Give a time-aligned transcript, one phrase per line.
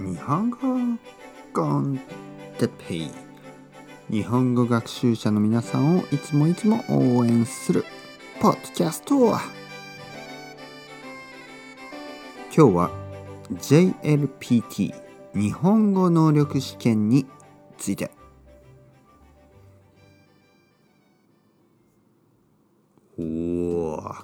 [0.00, 0.58] 日本語
[1.52, 1.98] コン
[2.56, 3.10] テペイ。
[4.08, 7.84] 日本語学習者の皆さんをいつもいつも応援する
[8.40, 9.16] ポッドキャスト。
[9.16, 9.40] 今
[12.52, 12.90] 日は
[13.54, 14.94] JLPT
[15.34, 17.26] 日本語能力試験に
[17.76, 18.12] ついて。
[23.18, 24.14] お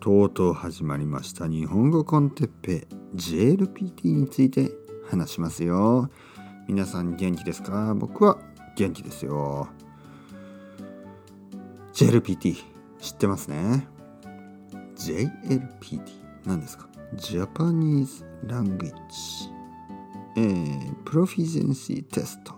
[0.00, 1.48] とうとう始まりました。
[1.48, 6.10] 日本語コンテッペ JLPT について話しますよ。
[6.68, 7.94] 皆さん元気ですか？
[7.94, 8.38] 僕は
[8.76, 9.68] 元気ですよ。
[11.92, 12.56] JLPT
[13.00, 13.86] 知ってますね
[14.96, 16.00] ？JLPT
[16.46, 18.92] 何ですか？Japanese Language.
[20.36, 22.54] えー、プロフィゼンシーテスト。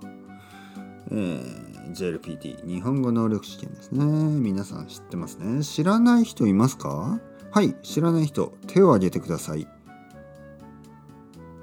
[1.10, 4.04] えー、JLPT 日本語能力試験ですね。
[4.04, 5.62] 皆さん知ってますね？
[5.62, 7.20] 知らない人いますか？
[7.50, 9.68] はい知らない人手を挙げてください。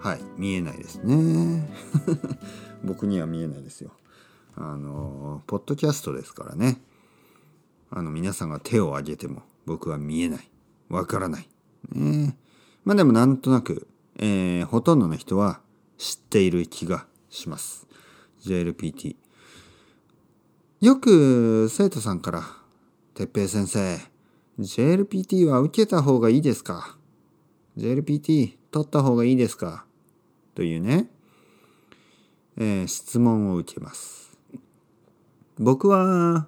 [0.03, 0.21] はい。
[0.38, 1.66] 見えないですね。
[2.84, 3.91] 僕には見えないですよ。
[4.55, 6.82] あのポッドキャストですからね。
[7.90, 10.51] あの皆さんが手を挙げても僕は見えない。
[10.90, 11.48] わからない。
[11.93, 12.37] ね。
[12.84, 13.87] まあでもなんとなく、
[14.18, 15.62] えー、ほとんどの人は
[15.98, 17.87] 知っている気がします。
[18.43, 19.15] JLPT
[20.81, 22.43] よく生徒さんから
[23.15, 23.99] 「哲平先生
[24.59, 26.98] JLPT は受けた方がいいですか
[27.77, 29.85] ?JLPT 取った方がいいですか？
[30.55, 31.09] というね、
[32.57, 34.37] えー、質問を受けます。
[35.57, 36.48] 僕は、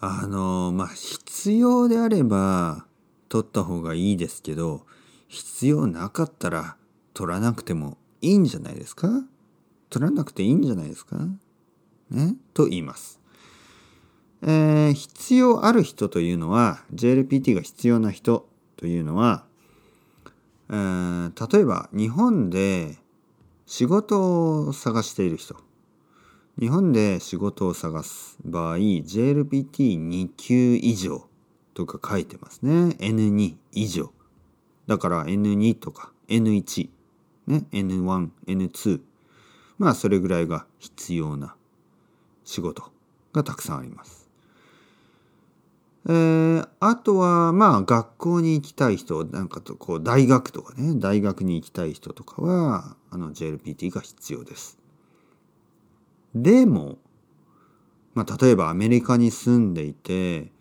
[0.00, 2.86] あの、まあ、必要であれば
[3.28, 4.86] 取った方がいいですけど、
[5.28, 6.76] 必要なかったら
[7.14, 9.08] 取らなくてもいいんじゃないですか？
[9.90, 11.16] 取らなくていいんじゃないですか？
[12.10, 12.36] ね？
[12.54, 13.20] と言います。
[14.42, 19.46] えー、必要ある人というのは JLPT が必要な人というのは、
[20.68, 22.98] えー、例えば日本で
[23.66, 25.56] 仕事を探している人。
[26.58, 31.28] 日本で仕事を探す場合 JLPT2 級以上
[31.74, 32.96] とか書いてますね。
[32.98, 34.10] N2 以上
[34.86, 36.88] だから N2 とか N1
[37.46, 39.00] ね N1 N2
[39.78, 41.56] まあそれぐらいが必要な
[42.44, 42.90] 仕事
[43.34, 44.25] がたくさんあります。
[46.08, 54.78] えー、あとはまあ学校に行きたい人なんかとこう大学とかね大学に行きたい人とかはあの JLPT が必要です。
[56.34, 56.98] でも、
[58.14, 60.52] まあ、例えばアメリカに住んでいて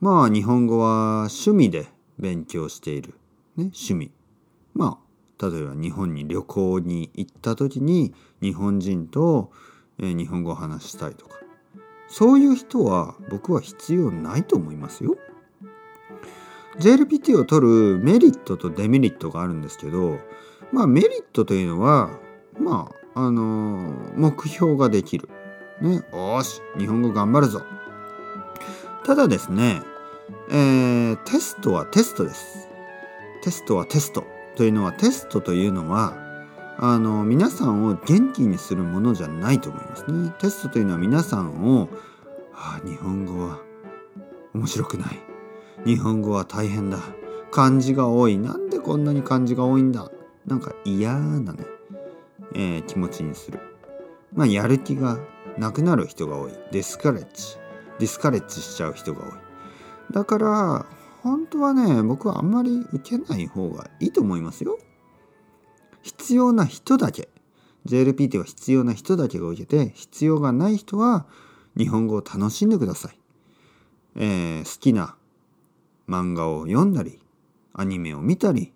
[0.00, 1.86] まあ日本語は趣味で
[2.18, 3.14] 勉強している、
[3.56, 4.10] ね、趣味。
[4.74, 9.50] まあ例えば日本に旅行に行った時に日本人と、
[9.98, 11.41] え、日本語を話したいとか。
[12.12, 15.16] そういう人は僕は必要ないと思いますよ。
[16.78, 20.18] JLPT を取るメリットとデメリットがあるんですけど
[20.72, 22.10] まあメリットというのは
[22.58, 25.28] まああのー、目標ができる。
[25.80, 27.62] ね、よし日本語頑張るぞ。
[29.04, 29.80] ただですね、
[30.50, 32.68] えー、テストはテストです。
[33.42, 34.24] テストはテスト
[34.56, 36.21] というのはテストというのは
[36.78, 40.32] あの皆さんを元気にするものじゃないと思いますね。
[40.38, 41.88] テストというのは皆さんを、
[42.52, 43.60] はあ、日本語は
[44.54, 45.20] 面白くない。
[45.84, 46.98] 日本語は大変だ。
[47.50, 48.38] 漢字が多い。
[48.38, 50.10] なんでこんなに漢字が多いんだ。
[50.46, 51.64] なんか嫌なね、
[52.54, 53.60] えー、気持ちにする。
[54.32, 55.18] まあやる気が
[55.58, 56.52] なくなる人が多い。
[56.72, 57.56] ディスカレッジ。
[57.98, 59.30] ディスカレッジしちゃう人が多い。
[60.12, 60.86] だから
[61.22, 64.78] 本当はね僕はあんまり受けない方がいいと思いますよ。
[66.22, 67.28] 必要な人だけ。
[67.84, 71.26] JLPT は必要な人だけが受けて必要がない人は
[71.76, 73.18] 日本語を楽しんでください、
[74.14, 75.16] えー、好きな
[76.08, 77.18] 漫画を読んだり
[77.74, 78.72] アニメを見たり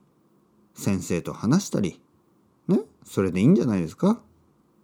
[0.75, 2.01] 先生と話したり
[2.67, 4.21] ねそれでいいんじゃないですか？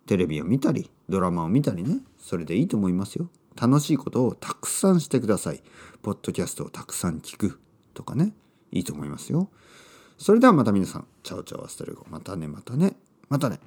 [0.07, 3.29] テレビを見たりドラマを見たりねそれでいいと思いますよ。
[3.61, 5.61] 楽しいことをたくさんしてください。
[6.01, 7.59] ポッドキャストをたくさん聞く
[7.93, 8.33] とかね
[8.71, 9.49] いいと思いますよ。
[10.23, 12.07] それではまた皆さん、 chao chao hasta luego。
[12.09, 12.95] またね、またね、
[13.29, 13.59] またね。